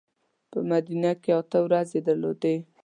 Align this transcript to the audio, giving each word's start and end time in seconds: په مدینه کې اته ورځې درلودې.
په 0.51 0.59
مدینه 0.69 1.11
کې 1.21 1.31
اته 1.39 1.57
ورځې 1.65 1.99
درلودې. 2.07 2.55